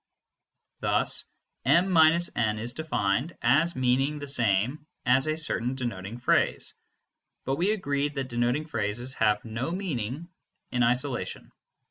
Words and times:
Thus 0.79 1.25
m 1.63 1.89
− 1.93 2.29
n 2.35 2.57
is 2.57 2.73
defined 2.73 3.37
as 3.39 3.75
meaning 3.75 4.17
the 4.17 4.27
same 4.27 4.87
as 5.05 5.27
a 5.27 5.37
certain 5.37 5.75
denoting 5.75 6.17
phrase; 6.17 6.73
but 7.45 7.57
we 7.57 7.69
agreed 7.71 8.15
that 8.15 8.27
denoting 8.29 8.65
phrases 8.65 9.13
have 9.13 9.45
no 9.45 9.69
meaning 9.69 10.27
in 10.71 10.81
isolation. 10.81 11.51